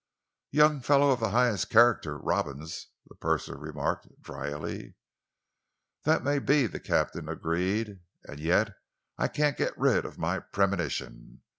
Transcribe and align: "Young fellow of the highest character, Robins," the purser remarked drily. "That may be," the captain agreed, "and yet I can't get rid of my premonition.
"Young 0.49 0.79
fellow 0.81 1.11
of 1.11 1.19
the 1.19 1.29
highest 1.29 1.69
character, 1.69 2.17
Robins," 2.17 2.87
the 3.07 3.13
purser 3.13 3.55
remarked 3.55 4.07
drily. 4.19 4.95
"That 6.05 6.23
may 6.23 6.39
be," 6.39 6.65
the 6.65 6.79
captain 6.79 7.29
agreed, 7.29 7.99
"and 8.27 8.39
yet 8.39 8.73
I 9.19 9.27
can't 9.27 9.57
get 9.57 9.77
rid 9.77 10.03
of 10.05 10.17
my 10.17 10.39
premonition. 10.39 11.41